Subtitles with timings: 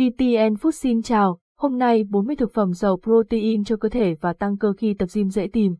[0.00, 4.32] ETN Food xin chào, hôm nay 40 thực phẩm giàu protein cho cơ thể và
[4.32, 5.74] tăng cơ khi tập gym dễ tìm.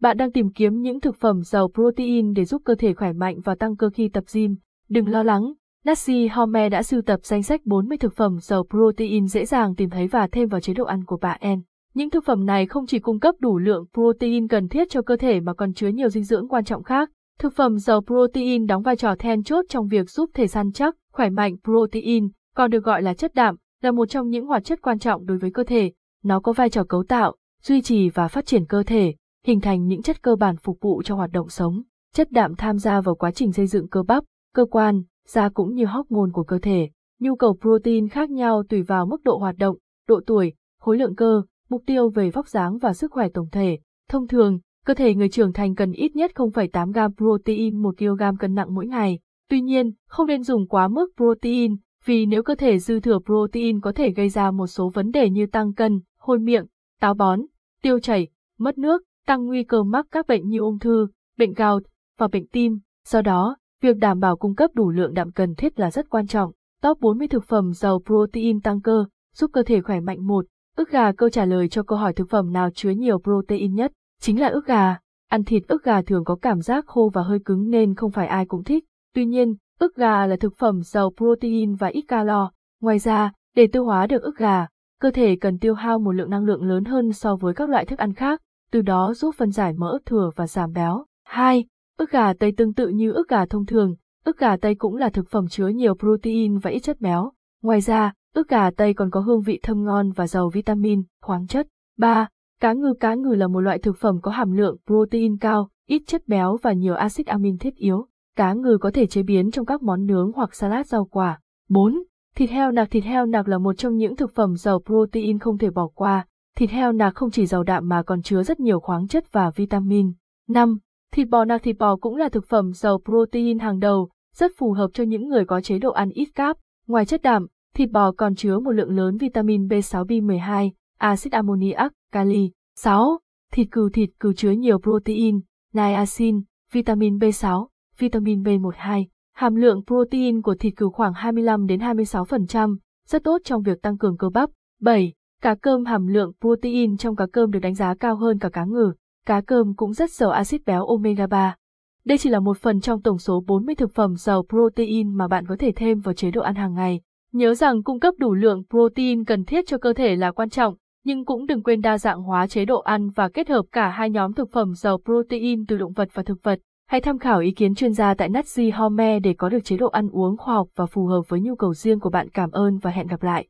[0.00, 3.40] Bạn đang tìm kiếm những thực phẩm giàu protein để giúp cơ thể khỏe mạnh
[3.44, 4.56] và tăng cơ khi tập gym.
[4.88, 5.52] Đừng lo lắng,
[5.84, 9.90] Nasi Home đã sưu tập danh sách 40 thực phẩm giàu protein dễ dàng tìm
[9.90, 11.60] thấy và thêm vào chế độ ăn của bạn.
[11.94, 15.16] Những thực phẩm này không chỉ cung cấp đủ lượng protein cần thiết cho cơ
[15.16, 17.10] thể mà còn chứa nhiều dinh dưỡng quan trọng khác.
[17.38, 20.96] Thực phẩm giàu protein đóng vai trò then chốt trong việc giúp thể săn chắc,
[21.12, 24.82] khỏe mạnh protein, còn được gọi là chất đạm, là một trong những hoạt chất
[24.82, 25.92] quan trọng đối với cơ thể.
[26.22, 29.14] Nó có vai trò cấu tạo, duy trì và phát triển cơ thể,
[29.44, 31.82] hình thành những chất cơ bản phục vụ cho hoạt động sống.
[32.14, 35.74] Chất đạm tham gia vào quá trình xây dựng cơ bắp, cơ quan, da cũng
[35.74, 36.90] như hormone của cơ thể.
[37.20, 39.76] Nhu cầu protein khác nhau tùy vào mức độ hoạt động,
[40.08, 43.78] độ tuổi, khối lượng cơ, mục tiêu về vóc dáng và sức khỏe tổng thể.
[44.08, 48.22] Thông thường, cơ thể người trưởng thành cần ít nhất 0,8 g protein 1 kg
[48.38, 49.18] cân nặng mỗi ngày.
[49.48, 53.80] Tuy nhiên, không nên dùng quá mức protein, vì nếu cơ thể dư thừa protein
[53.80, 56.66] có thể gây ra một số vấn đề như tăng cân, hôi miệng,
[57.00, 57.40] táo bón,
[57.82, 61.82] tiêu chảy, mất nước, tăng nguy cơ mắc các bệnh như ung thư, bệnh gout
[62.18, 62.78] và bệnh tim.
[63.06, 66.26] Do đó, việc đảm bảo cung cấp đủ lượng đạm cần thiết là rất quan
[66.26, 66.52] trọng.
[66.82, 69.04] Top 40 thực phẩm giàu protein tăng cơ,
[69.34, 70.46] giúp cơ thể khỏe mạnh một.
[70.76, 73.92] Ức gà câu trả lời cho câu hỏi thực phẩm nào chứa nhiều protein nhất,
[74.20, 74.98] chính là ức gà.
[75.28, 78.26] Ăn thịt ức gà thường có cảm giác khô và hơi cứng nên không phải
[78.26, 78.84] ai cũng thích.
[79.14, 82.50] Tuy nhiên, ức gà là thực phẩm giàu protein và ít calo.
[82.80, 84.66] Ngoài ra, để tiêu hóa được ức gà,
[85.00, 87.84] cơ thể cần tiêu hao một lượng năng lượng lớn hơn so với các loại
[87.84, 88.40] thức ăn khác,
[88.72, 91.04] từ đó giúp phân giải mỡ thừa và giảm béo.
[91.24, 91.64] 2.
[91.98, 95.08] Ức gà Tây tương tự như ức gà thông thường, ức gà Tây cũng là
[95.08, 97.32] thực phẩm chứa nhiều protein và ít chất béo.
[97.62, 101.46] Ngoài ra, ức gà Tây còn có hương vị thơm ngon và giàu vitamin, khoáng
[101.46, 101.68] chất.
[101.98, 102.28] 3.
[102.60, 106.02] Cá ngừ Cá ngừ là một loại thực phẩm có hàm lượng protein cao, ít
[106.06, 108.09] chất béo và nhiều axit amin thiết yếu.
[108.40, 111.40] Cá ngừ có thể chế biến trong các món nướng hoặc salad rau quả.
[111.68, 112.02] 4.
[112.36, 115.58] Thịt heo nạc Thịt heo nạc là một trong những thực phẩm giàu protein không
[115.58, 116.26] thể bỏ qua.
[116.56, 119.50] Thịt heo nạc không chỉ giàu đạm mà còn chứa rất nhiều khoáng chất và
[119.56, 120.12] vitamin.
[120.48, 120.78] 5.
[121.12, 124.72] Thịt bò nạc Thịt bò cũng là thực phẩm giàu protein hàng đầu, rất phù
[124.72, 126.56] hợp cho những người có chế độ ăn ít cáp.
[126.86, 131.92] Ngoài chất đạm, thịt bò còn chứa một lượng lớn vitamin B6 B12, axit ammoniac,
[132.12, 132.50] kali.
[132.76, 133.18] 6.
[133.52, 135.40] Thịt cừu Thịt cừu chứa nhiều protein,
[135.72, 137.66] niacin, vitamin B6,
[138.00, 139.04] vitamin B12.
[139.34, 143.98] Hàm lượng protein của thịt cừu khoảng 25 đến 26%, rất tốt trong việc tăng
[143.98, 144.50] cường cơ bắp.
[144.80, 145.12] 7.
[145.42, 148.64] Cá cơm hàm lượng protein trong cá cơm được đánh giá cao hơn cả cá
[148.64, 148.92] ngừ.
[149.26, 151.56] Cá cơm cũng rất giàu axit béo omega 3.
[152.04, 155.46] Đây chỉ là một phần trong tổng số 40 thực phẩm giàu protein mà bạn
[155.46, 157.00] có thể thêm vào chế độ ăn hàng ngày.
[157.32, 160.74] Nhớ rằng cung cấp đủ lượng protein cần thiết cho cơ thể là quan trọng,
[161.04, 164.10] nhưng cũng đừng quên đa dạng hóa chế độ ăn và kết hợp cả hai
[164.10, 166.58] nhóm thực phẩm giàu protein từ động vật và thực vật.
[166.90, 169.88] Hãy tham khảo ý kiến chuyên gia tại Natsi Home để có được chế độ
[169.88, 172.28] ăn uống khoa học và phù hợp với nhu cầu riêng của bạn.
[172.28, 173.46] Cảm ơn và hẹn gặp lại.